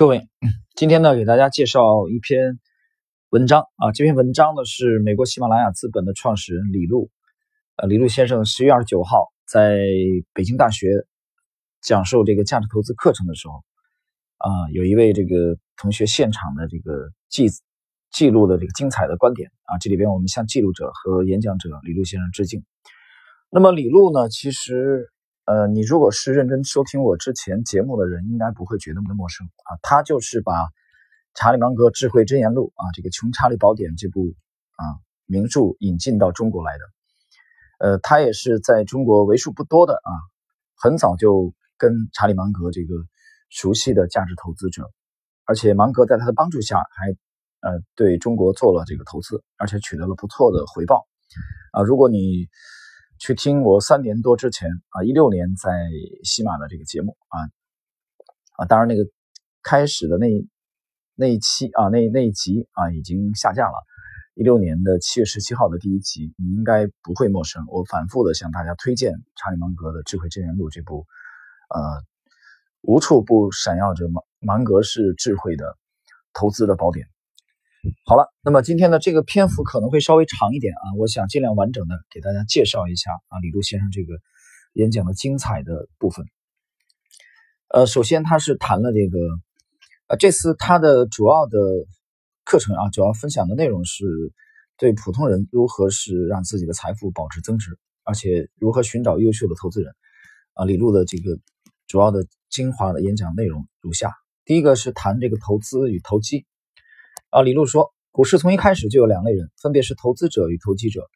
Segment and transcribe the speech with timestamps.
[0.00, 0.30] 各位，
[0.76, 2.58] 今天呢，给大家介绍一篇
[3.28, 3.92] 文章啊。
[3.92, 7.10] 这篇文章呢是美国喜马拉雅资本的创始人李路，
[7.76, 9.78] 呃，李路先生十月二十九号在
[10.32, 10.88] 北京大学
[11.82, 13.62] 讲授这个价值投资课程的时候，
[14.38, 17.48] 啊，有一位这个同学现场的这个记
[18.10, 19.76] 记录的这个精彩的观点啊。
[19.76, 22.64] 这里边我们向记录者和演讲者李路先生致敬。
[23.50, 25.10] 那么李路呢，其实。
[25.50, 29.74] 呃，你如果是认真收听我之前节目的人，应该不会觉得陌生啊。
[29.82, 30.68] 他就是把
[31.34, 34.32] 查理芒格《智慧箴言录》啊，这个《穷查理宝典》这部
[34.76, 34.84] 啊
[35.26, 36.84] 名著引进到中国来的。
[37.80, 40.12] 呃，他也是在中国为数不多的啊，
[40.76, 42.94] 很早就跟查理芒格这个
[43.48, 44.88] 熟悉的价值投资者，
[45.46, 47.08] 而且芒格在他的帮助下，还
[47.68, 51.08] 呃对中国做了这个投资，而且取得了不错的回报
[51.72, 51.82] 啊。
[51.82, 52.46] 如果你
[53.20, 55.70] 去听我三年多之前啊，一六年在
[56.24, 57.36] 喜马的这个节目啊
[58.56, 59.04] 啊，当然那个
[59.62, 60.26] 开始的那
[61.14, 63.74] 那一期啊，那那一集啊已经下架了。
[64.34, 67.62] 一六年的七月十七号的第一集，你应该不会陌生。
[67.68, 71.06] 我反复的向大家推荐查理芒格的《智慧箴言录》这部
[71.68, 72.02] 呃
[72.80, 75.76] 无处不闪耀着芒芒格式智慧的
[76.32, 77.06] 投资的宝典。
[78.04, 84.18] 好了，那么今天的这个篇幅可能会稍微长一点啊，我想尽量完整的给大家介绍一下啊李路先生这个
[84.74, 86.26] 演讲的精彩的部分。
[87.68, 89.18] 呃，首先他是谈了这个，
[90.08, 91.58] 呃，这次他的主要的
[92.44, 94.04] 课程啊，主要分享的内容是
[94.76, 99.94] 对普通人如何是让自己的财富保持增值，而且如何寻找优秀的投资人
[100.52, 100.66] 啊。
[100.66, 101.38] 李路的这个
[101.86, 104.12] 主要的精华的演讲内容如下：
[104.44, 106.44] 第一个是谈这个投资与投机。
[107.30, 111.08] 啊，李路说，股市从一开始就有两类人，分别是投资者与投机者。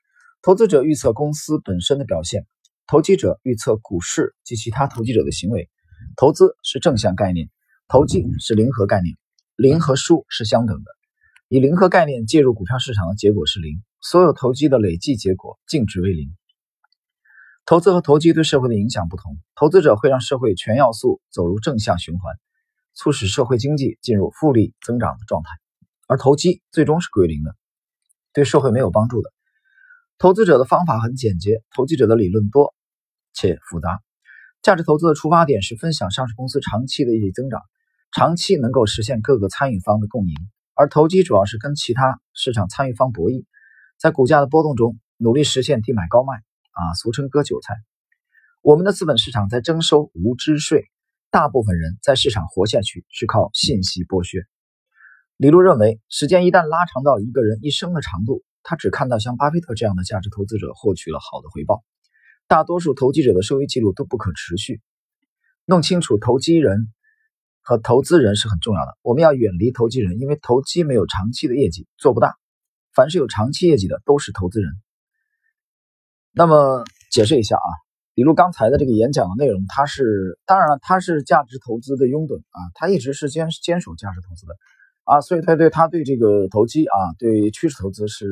[0.43, 2.47] 投资者预测公司本身的表现，
[2.87, 5.69] 投机者预测股市及其他投机者的行为。
[6.17, 7.51] 投资是正向概念，
[7.89, 9.17] 投机是零和概念，
[9.57, 10.85] 零和输是相等的。
[11.49, 16.31] 以零和概念介入股票市场的结果是零，所有投机的累计结果净值为零。
[17.67, 22.37] 投资和投机对社会的影响不同，投资者会让社会全要素走入正向循环，
[22.95, 25.49] 促使社会经济进入复利增长的状态。
[26.07, 27.55] 而投机最终是归零的，
[28.33, 29.33] 对社会没有帮助的。
[30.19, 32.75] 投资者的方法很简洁，投机者的理论多
[33.33, 34.01] 且复杂。
[34.63, 37.61] 价值投资的出发点是分享上市公司长期的业绩增长，
[38.13, 40.35] 长期能够实现各个参与方的共赢。
[40.75, 43.45] 而投机主要是跟其他市场参与方博弈，
[43.99, 47.75] 在股价的波动中努力实现低买高卖，啊，俗称割韭菜。
[48.63, 50.91] 我们的资本市场在征收无知税，
[51.31, 54.39] 大部分人在市场活下去是靠信息剥削。
[55.37, 61.83] 李路认为，时间一旦拉长到一个人一生的长度，他只看到像巴菲特这样的价值投资者获取了好的回报，
[62.47, 64.81] 大多数投机者的收益记录都不可持续。
[65.65, 66.87] 弄清楚投机人
[67.63, 68.97] 和投资人是很重要的。
[69.03, 72.37] 我们要远离投机人，因为投机没有长期的业绩，做不大。
[72.95, 74.71] 凡是有长期业绩的，都是投资人。
[76.31, 77.69] 那么，解释一下啊，
[78.15, 84.55] 李路刚才的这个演讲的内容，他是当然了，他是价值投资的拥趸啊，他一直是坚坚守价值投资的。
[85.05, 88.27] 啊，所以他对他对这个投机啊，对趋势投资是，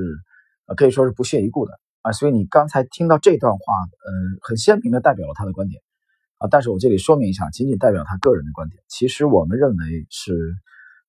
[0.75, 2.12] 可以说是不屑一顾的啊。
[2.12, 3.59] 所以你刚才听到这段话，
[4.09, 5.82] 嗯，很鲜明的代表了他的观点
[6.38, 6.49] 啊。
[6.50, 8.82] 但是我这里说明一下，仅仅代表他个人的观点。
[8.88, 10.34] 其实我们认为是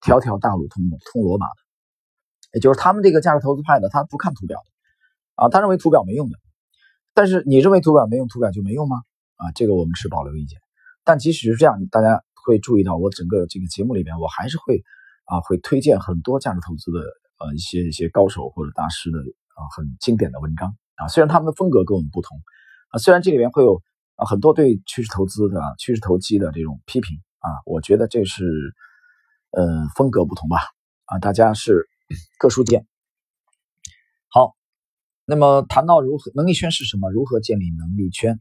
[0.02, 1.56] 条条大路通通罗马的，
[2.56, 6.38] 也就是他们这个价值投资派的，他不看图表的啊，他认为图表没用的。
[7.13, 8.97] 但是你认为图表没用，图表就没用吗？
[9.38, 10.59] 啊，这个我们持保留意见。
[11.06, 14.84] 但即使是这样，大家会注意到我整个这个节目里边，我还是会。
[15.25, 17.00] 啊，会推荐很多价值投资的
[17.39, 22.38] 呃一些一些高手或者大师的啊很经典的文章啊，虽然他们的风格跟我们不同
[22.89, 23.81] 啊，虽然这里面会有
[24.16, 28.44] 啊很多对趋势投资的趋势投机的这种批评啊，我觉得这是
[29.51, 30.57] 呃风格不同吧
[31.06, 31.88] 啊，大家是
[32.38, 32.85] 各抒己见。
[34.28, 34.55] 好，
[35.25, 38.40] 那么谈到如何能力圈是什么，如何建立能力圈，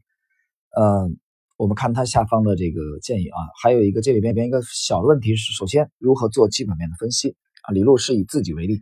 [0.77, 1.17] 嗯。
[1.63, 7.71] 我们看它下方的这个建议啊，还有一个这里边边一个小问题是：首先如何做基本面的分析啊？
[7.71, 8.81] 李路是以自己为例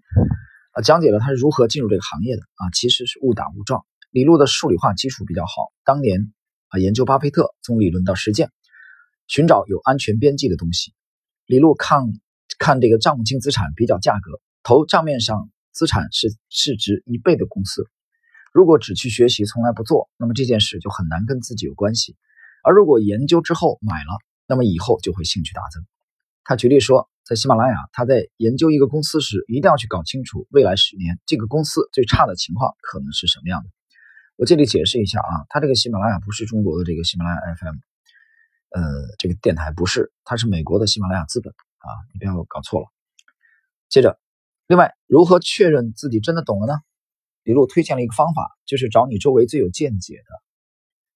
[0.72, 3.86] 啊，讲解了他是如何进入这个行业的啊，其实是误打误撞。
[4.10, 6.34] 李路的数理化基础比较好，当年
[6.70, 8.50] 啊研究巴菲特，从理论到实践，
[9.28, 10.92] 寻找有安全边际的东西。
[11.46, 12.06] 李路看
[12.58, 17.86] 看这个账目净资产比较价格，投账面上资产是市值一倍的公司，
[18.52, 22.18] 如果只去学习从来不做，那么这件事就很难跟自己有关系。
[22.64, 24.18] 而如果研究之后买了，
[24.48, 25.86] 那么以后就会兴趣大增。
[26.44, 33.70] 他举例说，在喜马拉雅，他在研究一个公司时，一定要去搞清楚未来十年这个公司最差的情况可能是什么样的。
[34.38, 37.76] 我这里解释一下啊，他这个喜马拉雅不是中国的这个喜马拉雅 FM，
[38.70, 38.82] 呃，
[39.20, 42.88] 这个电台不是，它是美国的喜马拉雅资本啊，你不要搞错了。
[43.90, 44.20] 接着，
[44.68, 46.80] 另外如何确认自己真的懂了呢？
[47.44, 50.44] 李璐推荐了一个方法，就是找你周围最有见解的，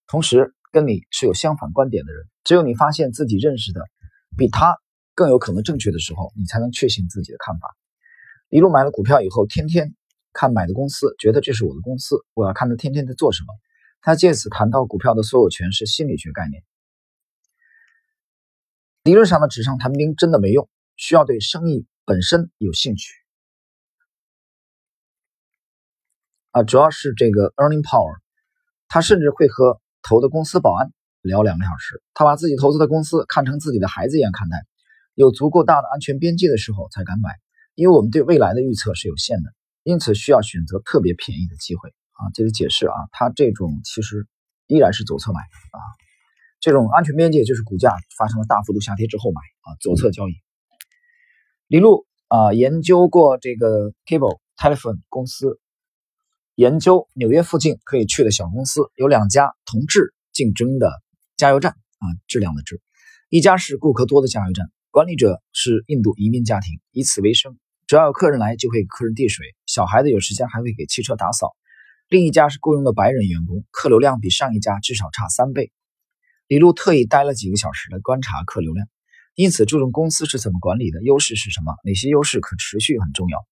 [0.08, 2.28] 同时跟你是有相反观点的人。
[2.44, 3.80] 只有你发现自己认识的
[4.38, 4.78] 比他
[5.14, 7.78] 更有可能正确的时候，你才能确信自己的看法。
[8.50, 9.96] 李路买了股票以后，天天
[10.34, 13.54] 看买的公司，觉得这是我的公司，我要看他天天在做什么。
[14.02, 16.62] 他借此谈到股票的所有权是心理学概念。
[19.04, 20.68] 理论上的纸上谈兵真的没用，
[20.98, 23.14] 需要对生意本身有兴趣。
[26.52, 28.18] 啊，主要是这个 earning power，
[28.90, 30.92] 他甚至会和投的公司保安
[31.22, 32.02] 聊两个小时。
[32.14, 34.64] 他把自己投资的公司看成自己的孩子一样看待，
[35.16, 37.32] 有足够大的安全边际的时候才敢买。
[37.74, 39.50] 因为我们对未来的预测是有限的，
[39.84, 42.30] 因此需要选择特别便宜的机会啊。
[42.34, 44.28] 这里解释啊，他这种其实
[44.68, 45.80] 依然是左侧买啊，
[46.62, 50.34] 这种安全边界就是股价发生了大幅度下跌之后买啊，左侧交易。
[51.68, 55.60] 李璐啊，研究过这个 cable telephone 公司。
[56.56, 60.90] 研究纽约附近可以去的小公司，有两家同质竞争的
[61.36, 62.82] 加油站啊，质量的质，
[63.30, 67.58] 一家是顾客多的加油站，管理者是印度移民家庭，以此为生，
[67.88, 71.58] 只要有客人来就会给客人递水，小孩子有时间还会给汽车打扫。
[72.08, 75.74] 另一家是雇佣的白人员工，客流量比上一家至少差三倍。
[76.48, 78.88] 李璐特意待了几个小时来观察客流量，
[79.36, 83.46] 因此注重公司是怎么管理的，优势是什么，哪些优势可持续很重要。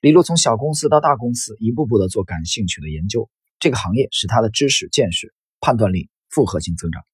[0.00, 3.28] 李璐从小公司到大公司，一步步的做感兴趣的研究。
[3.58, 7.04] 这个行业使他的知识、见识、判断力复合性增长。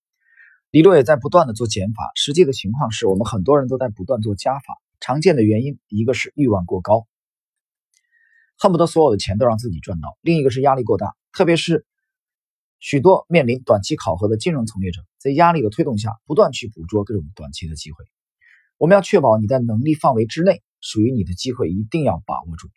[0.70, 2.12] 李璐也在不断的做减法。
[2.14, 4.76] 实际的情况是我们很多人都在不断做加法。
[5.00, 7.08] 常见的原因，一个是欲望过高，
[8.56, 11.84] 恨不得所有的钱都让自己赚到；另一个是压力过大，特别是
[12.78, 18.04] 许多面临短期考核的金融从业者，在压力的推动下，不断去捕捉各种短期的机会。
[18.78, 20.62] 我们要确保你在能力范围之内。
[20.86, 22.68] 属于你的机会一定要把握住。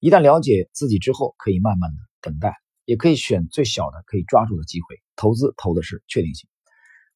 [0.00, 5.00] 一旦了解自己之后，可以慢慢的等待，也可以选最小的可以抓住的机会。
[5.16, 6.46] 投资投的是确定性。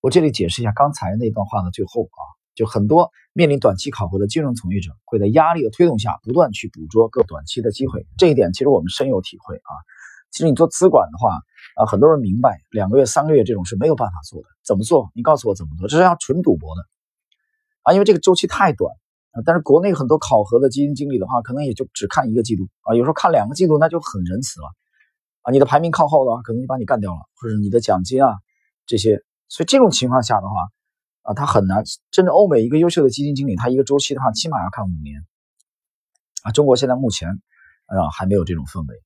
[0.00, 2.22] 我这里解释一下刚才那段话的最后啊，
[2.54, 8.06] 就很多面临短期考核的金融从业者会在压力的推动下，不断去捕捉各短期的机会。
[8.16, 9.72] 这一点其实我们深有体会啊。
[10.30, 11.30] 其实你做资管的话
[11.74, 14.48] 啊，很多人明白两个月、三个月这种是没有办法做的。
[14.64, 15.10] 怎么做？
[15.14, 15.88] 你告诉我怎么做？
[15.88, 16.82] 这是要纯赌博的
[17.82, 18.94] 啊，因为这个周期太短。
[19.44, 24.68] 但是国内很多考核的基金经理的话，可能也就只看一个季度啊，有时候看两个季度那就很仁慈了
[25.42, 25.52] 啊。
[25.52, 28.36] 你的排名靠后的话，可能就把你干掉了，或者你的奖金啊
[28.86, 29.22] 这些。
[29.48, 30.54] 所以这种情况下的话
[31.22, 31.84] 啊，他很难。
[32.10, 35.20] 真正欧美一个优秀的基金经理，他一个周期的话，起码要看五年
[36.42, 36.50] 啊。
[36.52, 39.02] 中国现在目前啊还没有这种氛围。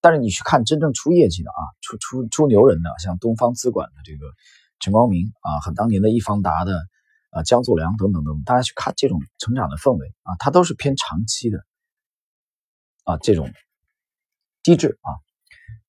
[0.00, 4.26] 但是你去看真正出业绩的啊，出出出牛人的，像东方资管的这个
[4.80, 6.78] 陈光明啊，和当年的易方达的。
[7.36, 11.58] 啊，江作良等等等等，大家去看这种成长的氛围啊，它都是偏长期的
[13.04, 13.52] 啊，这种
[14.62, 15.12] 机制啊。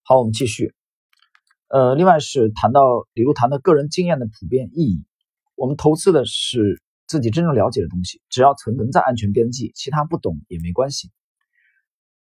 [0.03, 0.73] 好，我们继续。
[1.69, 2.81] 呃，另外是谈到
[3.13, 5.05] 李路谈的个人经验的普遍意义。
[5.55, 11.11] 我们投资的是自己真正了解的东西，只要存能在安全边际，其他不懂也没关系。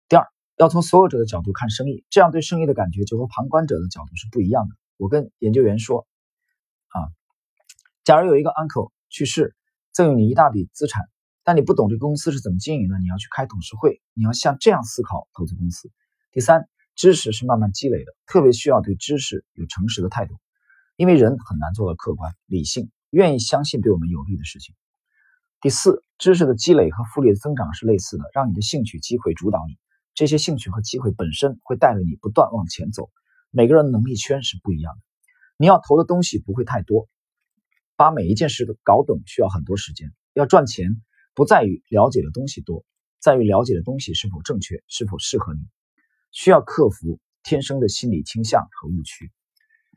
[0.09, 0.27] 第二，
[0.57, 4.75] 要从所有者的角度看生意，这样对生意的感觉就和旁观者的角度是不一样的。
[4.97, 6.05] 我跟研究员说
[6.89, 7.07] 啊，
[8.03, 8.91] 假如有一个 uncle。
[9.13, 9.55] 去世，
[9.91, 11.03] 赠予你一大笔资产，
[11.43, 15.91] 但你不懂这个公司是怎么经营的，你要去开董事会，你要像这样思考投资公司。
[16.31, 20.39] 第三，知识是慢慢积累的，特别需要对知识有诚实的态度，
[20.95, 24.73] 因为人很难做到客观理性，愿意相信对我们有利的事情。
[25.61, 29.77] 第四，知识的积累和复利的增长是类似的，让你的兴趣机会主导你，
[30.15, 33.11] 这些兴趣和机会本身会带着你不断往前走。
[33.51, 35.01] 每个人能力圈是不一样的，
[35.57, 37.07] 你要投的东西不会太多。
[37.95, 40.11] 把每一件事都搞懂需要很多时间。
[40.33, 41.01] 要赚钱，
[41.35, 42.83] 不在于了解的东西多，
[43.19, 45.59] 在于了解的东西是否正确，是否适合你。
[46.31, 49.31] 需要克服天生的心理倾向和误区。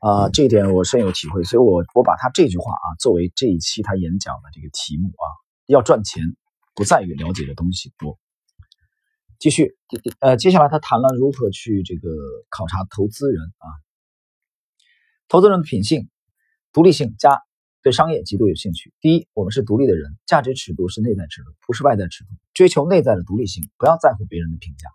[0.01, 5.25] 啊，这一点我深有体会，所以我我把他这句话啊作为这一期他演讲的这个题目啊。
[5.65, 6.23] 要赚钱，
[6.75, 8.19] 不在于了解的东西多。
[9.39, 9.77] 继续，
[10.21, 12.11] 呃，接下来他谈了如何去这个
[12.51, 13.67] 考察投资人啊，
[15.29, 16.11] 投资人的品性，
[16.73, 17.46] 独立性加。
[17.87, 18.93] 对商业极度有兴趣。
[19.01, 22.31] 第一，我们是独立的人，价值尺度是内在尺度，不是外在尺度。
[22.53, 24.89] 追求内在的独立性，不要在乎别人的评价。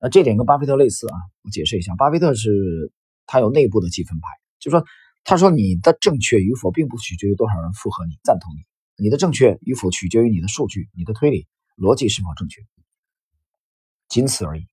[0.00, 2.90] 那这点跟巴菲特类似啊，我解释一下，巴菲特是
[3.26, 4.26] 他有内部的积分牌，
[4.58, 4.86] 就说
[5.22, 12.62] 他说你的正确与否，并不取决于多少人附和你、赞同你，你的正确与否取决于你的数据、你的推理逻辑是否正确，
[14.08, 14.66] 仅此而已。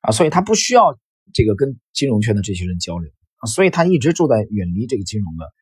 [0.00, 0.98] 啊，所以他不需要
[1.32, 3.12] 这个跟金融圈的这些人交流。
[3.38, 5.52] 啊，所以他一直住在远离这个金融的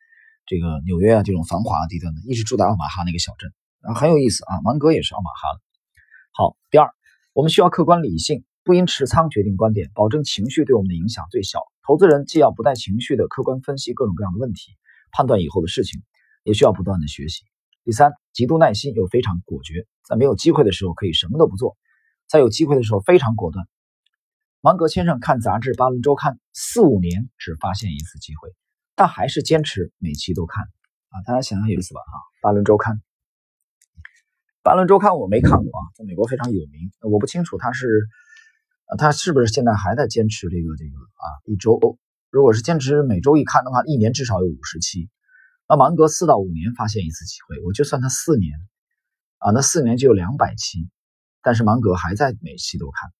[0.45, 4.61] 这个纽约啊这种繁华地段的，一直住在奥马哈那个小镇啊，很有意思啊。
[4.63, 5.61] 芒格也是奥马哈的。
[6.33, 6.89] 好，第二，
[7.33, 11.59] 我们需要客观理性，不因持仓决定观点，保证情绪对我们的影响最小。
[11.85, 14.75] 投资人既要不带情绪的客观分析各种各样的问题，
[15.11, 16.01] 判断以后的事情，
[16.43, 17.43] 也需要不断的学习。
[17.83, 21.77] 第三，极度耐心又非常果决，在没有机会的时候可以什么都不做，
[22.27, 23.65] 在有机会的时候非常果断。
[24.61, 28.49] 芒格先生看杂志《巴伦周刊》四五年只发现一次机会，
[28.95, 30.63] 但还是坚持每期都看
[31.09, 31.21] 啊！
[31.27, 32.01] 大家想想有意思吧？
[32.01, 32.95] 啊，《巴伦周刊》。
[34.63, 36.91] 《巴伦周刊》我没看过啊，在美国非常有名。
[37.01, 38.07] 我不清楚他是，
[38.87, 41.99] 呃，他是不是现在还在坚持这个这个啊一周？
[42.31, 45.07] 如果是坚持每周一看的话，一年至少有五十期。
[45.69, 48.57] 那芒格四到五年发现一次机会，我就算他四年
[49.37, 50.89] 啊，那四年就有两百期，
[51.43, 53.11] 但是芒格还在每期都看。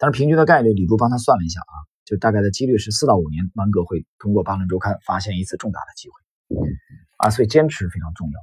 [0.00, 6.66] 但是平均的概率，李杜帮他算了一下啊，就大概的几率是四到五年，芒格会通过《巴伦周刊》发现一次重大的机会
[7.18, 8.40] 啊，所以坚持非常重要。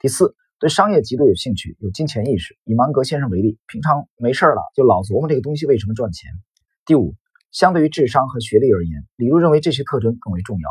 [0.00, 0.34] 第四。
[0.58, 2.56] 对商业极度有兴趣，有金钱意识。
[2.64, 6.32] 以芒格先生为例，平常没事了就老琢磨这个东西为什么赚钱。
[6.86, 7.14] 第五，
[7.52, 10.70] 相对于智商和学历而言，李路认为这些特征更为重要。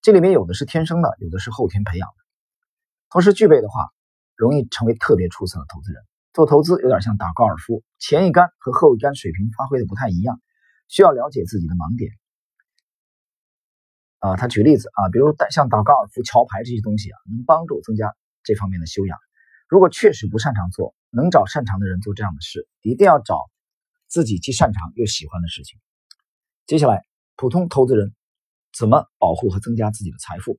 [0.00, 2.14] 这里面有的是天生的，有的是后天培养的。
[3.10, 3.88] 同时具备的话，
[4.36, 6.00] 容易成为特别出色的投资人。
[6.36, 10.38] 做投资有点像打高尔夫，前一杆和后一杆水平发挥的不太一样，
[10.86, 12.12] 需要了解自己的盲点。
[14.18, 18.14] 啊，他举例子啊，比如像打高尔夫、桥牌这些东西啊，能帮助增加。
[18.42, 19.18] 这方面的修养，
[19.66, 23.48] 如果确实不擅长做，能找擅长的人做这样的事，一定要找
[24.06, 25.80] 自己既擅长又喜欢的事情。
[26.66, 27.02] 接下来，
[27.36, 28.14] 普通投资人
[28.76, 30.58] 怎么保护和增加自己的财富？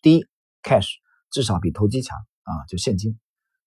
[0.00, 0.24] 第一
[0.62, 0.90] ，cash
[1.32, 3.18] 至少比投机强啊，就现金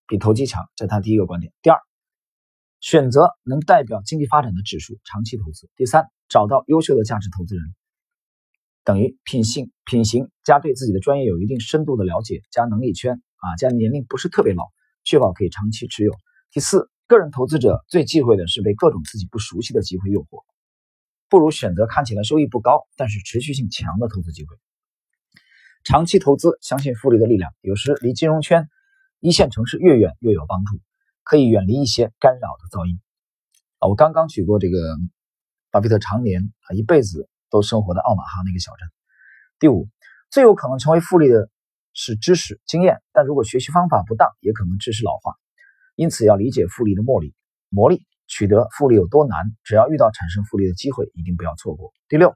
[0.08, 1.52] 比投机强，这是他第一个观点。
[1.62, 1.80] 第二，
[2.80, 5.70] 选择能代表经济发展的指数，长期投资。
[5.76, 7.64] 第三，找到优秀的价值投资人。
[8.84, 14.64] 等于品性、品行加对自己的专业有一定深度的了解，加能力圈啊，加年龄不是特别老，
[15.04, 16.14] 确保可以长期持有。
[16.52, 20.44] 第四，个人投资者最忌讳的是被各种自己不熟悉的机会诱惑，
[21.30, 24.56] 不如选择看起来收益不高但是持续性强的投资机会。
[25.84, 28.70] 长期投资，相信复利的力量，有时离金融圈
[29.26, 30.80] 一线城市越远越有帮助，
[31.24, 33.02] 可以远离一些干扰的噪音。
[33.80, 34.78] 啊，我刚刚举过这个
[35.72, 37.30] 巴菲特常年啊一辈子。
[37.52, 38.90] 都生活在奥马哈那个小镇。
[39.60, 39.88] 第五，
[40.30, 41.48] 最有可能成为复利的
[41.94, 45.36] 是知识经验，但如果学习方法不当，也可能知识老化。
[45.96, 47.34] 因此，要理解复利的魔力。
[47.70, 49.56] 魔力取得复利有多难？
[49.64, 51.94] 只要遇到产生复利的机会，一定不要错过。
[52.10, 52.36] 第六，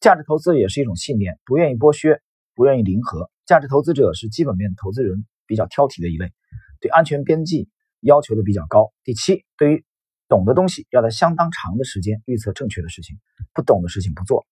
[0.00, 2.22] 价值投资也是一种信念，不愿意剥削，
[2.54, 3.30] 不愿意零和。
[3.46, 6.32] 价值投资者是基本面投资人比较挑剔的一类，
[6.80, 7.68] 对安全边际
[8.00, 8.92] 要求的比较高。
[9.04, 9.84] 第七，对于
[10.28, 13.18] 懂的东西要在相当长的时间预测正确的事情，
[13.52, 14.46] 不懂的事情不做。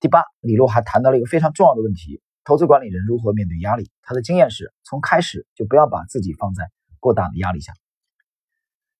[0.00, 3.90] 第八，李路还谈到了一个非常重要的问题：投资管理人如何面对压力。
[4.02, 6.70] 他的经验是从开始就不要把自己放在
[7.00, 7.72] 过大的压力下。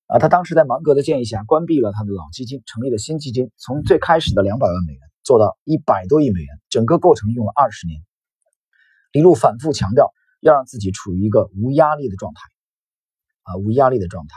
[0.07, 8.03] 啊，他当时在芒格的建议下关闭了他的老基金，成立了新基金，从最开始的两百万美元做到一百多亿美元，整个过程用了二十年。
[9.13, 10.13] 李路反复强调
[10.45, 12.41] 要让自己处于一个无压力的状态，
[13.45, 14.35] 啊，无压力的状态。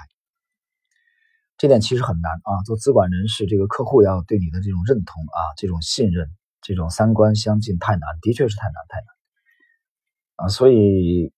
[1.57, 2.63] 这点其实很难啊！
[2.65, 6.29] 做资管人士，这个客户要对你的这种认同啊，这种信任，
[6.61, 10.47] 这种三观相近，太难，的确是太难太难啊！
[10.47, 11.33] 所以，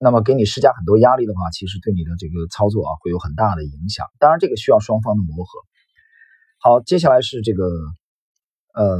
[0.00, 4.04] 那么给你施加很多压力的话，其实对你的这个操作啊，会有很大的影响。
[4.18, 5.50] 当然，这个需要双方的磨合。
[6.58, 7.70] 好，接下来是这个，
[8.74, 8.98] 呃，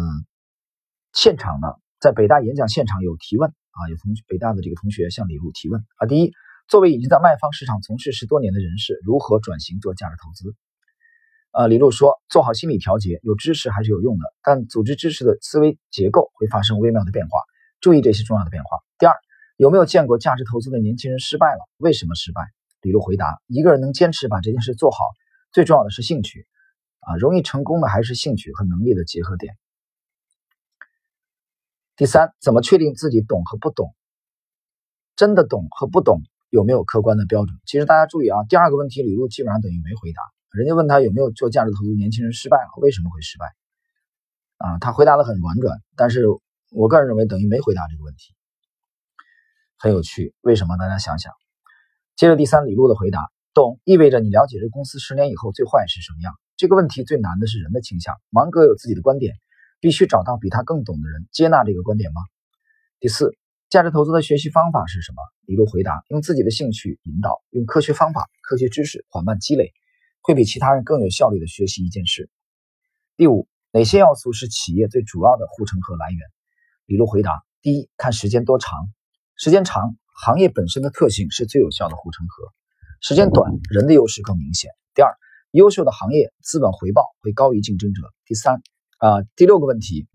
[1.12, 1.66] 现场呢，
[1.98, 6.32] 在北大演讲现场有提问啊，有同学北大的这个同学向李路提问啊，第一。
[6.68, 10.54] 作为已经在卖方市场从事十多年的人士，如何转型做价值投资？
[11.50, 17.40] 呃，李路说，做好心理调节，有知识还是有用的，但组织知识的思维结构会发生微妙的变化，
[17.80, 18.78] 注意这些重要的变化。
[19.00, 19.16] 第二，
[19.56, 21.68] 有没有见过价值投资的年轻人失败了？
[21.78, 22.42] 为什么失败？
[22.82, 24.98] 李路回答：一个人能坚持把这件事做好，
[25.52, 26.46] 最重要的是兴趣，
[27.00, 29.56] 啊，容易成功的还是兴趣和能力的结合点。
[32.00, 33.94] 第三，怎么确定自己懂和不懂？
[35.16, 36.22] 真的懂和不懂？
[36.48, 37.54] 有没有客观的标准？
[37.66, 40.22] 其实大家注意啊，第二个问题李路基本上等于没回答。
[40.50, 43.52] 人家问他有没有做价值投资，年轻人失败了，为什么会失败？
[44.56, 46.24] 啊，他回答的很婉转，但是
[46.70, 48.32] 我个人认为等于没回答这个问题。
[49.76, 50.78] 很有趣，为什么？
[50.78, 51.34] 大家想想。
[52.16, 56.32] 接着第三，李路的回答，懂意味着你了解这公司十年以后最坏是什么样。
[56.56, 58.16] 这个问题最难的是人的倾向。
[58.30, 59.34] 芒格有自己的观点，
[59.80, 62.20] 必须找到比他更懂的人接纳这个观点吗？
[63.00, 63.36] 第四。
[63.70, 65.22] 价值投资的学习方法是什么？
[65.46, 69.72] 李路回答：用自己的兴趣引导，用科学方法、科学知识缓慢积累，
[70.22, 72.28] 会比其他人更有效率的学习一件事。
[73.16, 76.18] 第五，哪些要素是企业最主要的护城河来源？
[76.86, 78.76] 李路回答：第一，看时间多长，
[79.36, 82.48] 时间长，行业本身的特性是最有效的护城河；
[83.00, 84.72] 时间短，人的优势更明显。
[84.96, 85.14] 第二，
[85.52, 88.02] 优秀的行业资本回报会高于竞争者。
[88.26, 88.60] 第三，
[89.00, 90.06] 啊，第六个问题，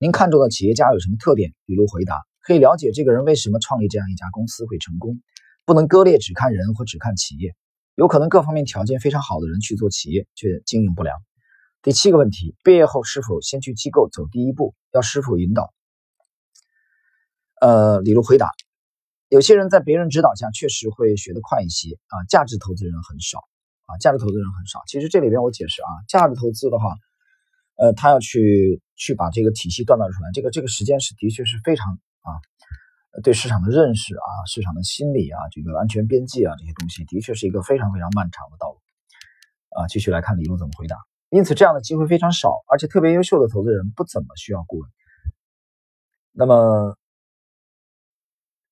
[0.00, 1.54] 您看中的企业家有什么特点？
[1.66, 5.22] 比如回答，可以了解这个人为什么创立这样一家公司会成功。
[5.64, 7.54] 不能割裂，只看人或只看企业，
[7.94, 11.16] 有可能各方面条件非常好的人去做企业却经营不良。
[11.80, 14.74] 第七个问题，毕业后是否先去机构走第一步？
[14.92, 15.72] 要师傅引导。
[17.60, 18.50] 呃，李璐回答：
[19.28, 22.26] 有些人在别人指导下确实会学得快一些啊。
[22.28, 23.38] 价值投资人很少
[23.86, 24.80] 啊，价值投资人很少。
[24.88, 26.96] 其实这里边我解释啊，价值投资的话，
[27.78, 32.36] 呃，他要去去把这个体系锻造出来，这个这个时间是的确是非常啊，
[33.22, 38.78] 对市场的认识啊，市场的心理啊，这个安全边际啊这些东西，的确是一个非常非常漫长的道路
[39.80, 39.86] 啊。
[39.86, 40.96] 继续来看李璐怎么回答。
[41.30, 44.90] 因此，这样的机会非常少，而且特别优秀的投资人不怎么需要顾问。
[46.32, 46.96] 那么。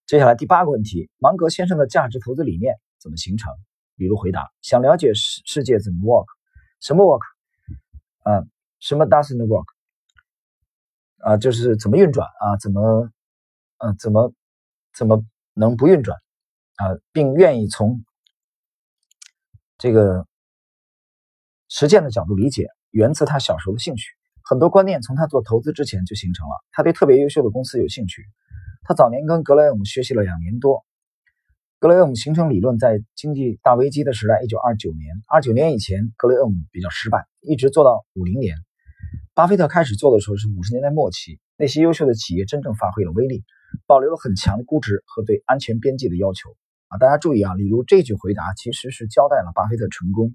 [0.09, 3.53] 接下来第八个问题，芒格先生的价值投资理念怎么形成？
[3.97, 6.27] 李璐回答：想了解世世界怎么 work，
[6.81, 7.23] 什么 work？
[8.23, 8.47] 啊，
[8.81, 9.67] 什么 doesn't work？
[11.19, 12.57] 啊，就是怎么运转啊？
[12.61, 13.11] 怎么，
[13.79, 14.33] 呃，怎么，
[14.95, 16.17] 怎么能不运转？
[16.77, 18.05] 啊，并愿意从
[19.79, 20.27] 这个
[21.69, 24.11] 实践的角度理解，源自他小时候的兴趣。
[24.45, 26.55] 很多观念从他做投资之前就形成了。
[26.71, 28.25] 他对特别优秀的公司有兴趣。
[28.83, 30.85] 他早年跟格雷厄姆学习了两年多。
[31.87, 35.23] 格雷厄姆形成理论在经济大危机的时代，一九二九年。
[35.29, 38.57] 二九年以前，格雷厄姆比较失败，一直做到五零年。
[39.35, 41.39] 巴菲特开始做的时候是五十年代末期。
[41.57, 43.45] 那些优秀的企业真正发挥了威力，
[43.87, 46.57] 保留了很强的估值和对安全边际的要求。
[46.89, 50.35] 啊，大家注意啊，例如这句回答其实是交代了巴菲特成功。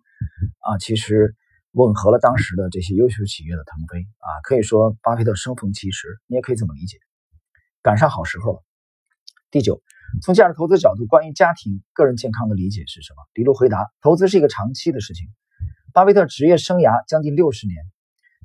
[0.60, 1.36] 啊，其实
[1.74, 4.00] 吻合了当时的这些优秀企业的腾飞。
[4.20, 6.98] 啊，可以说巴菲特生逢其时，你也可以这么理解。
[7.81, 8.63] 赶上好时候了。
[9.51, 9.81] 第九，
[10.22, 13.24] 从价值投资角度，关于家庭、个人健康的理解是什么？
[13.34, 15.30] 李璐回答：投资是一个长期的事情。
[15.93, 17.78] 巴菲特职业生涯将近六十年，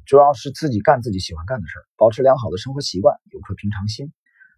[0.05, 4.13] 主要是自己干自己喜欢干的事儿，保持良好的生活习惯，有颗平常心。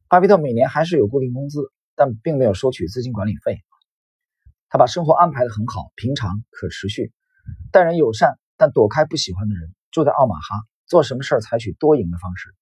[0.09, 3.63] 巴菲特每年还是有固定工资，但并没有收取资金管理费。
[4.69, 7.13] 他把生活安排的很好，平常可持续，
[7.73, 12.55] 待人友善，但躲开不喜欢的人，住在奥马哈，做什么事儿采取多赢的方式。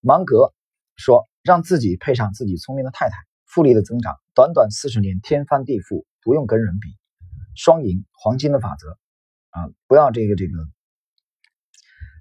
[0.00, 0.54] 芒格。
[0.96, 6.88] 说让自己配上自己聪明的太太，复利的增长，短短四十年天翻地覆，不用跟人比，
[7.54, 8.96] 双赢，黄金的法则
[9.50, 9.68] 啊！
[9.86, 10.52] 不要这个这个，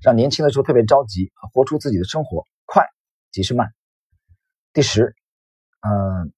[0.03, 2.86] 让年轻的时候特别着急，活出自己的生活，快
[3.31, 3.71] 即是慢。
[4.73, 5.15] 第十，
[5.79, 6.33] 嗯，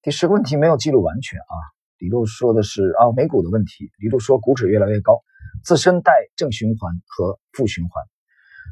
[0.00, 1.54] 第十个问题没有记录完全啊。
[1.98, 5.22] 李璐说的是啊美股的问题，李璐说股指越来越高，
[5.62, 8.02] 自身带正循环和负循环。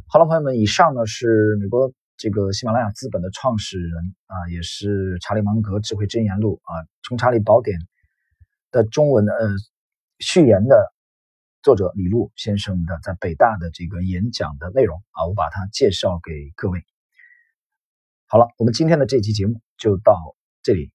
[0.09, 1.93] 好了，朋友们，以上呢是美国。
[2.23, 7.81] 这个喜马拉雅资本的创始人啊，也是《查理芒格智慧箴言录》啊，《从查理宝典》
[8.71, 9.49] 的中文呃
[10.21, 10.95] 序言的
[11.65, 16.85] 作者李路先生的在北大的这个演讲的内容啊，我把它介绍给各位。
[18.29, 20.93] 好了，我们今天的这期节目就到这里。